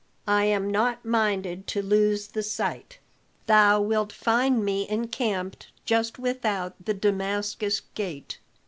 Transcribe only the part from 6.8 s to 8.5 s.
the Damascus Gate."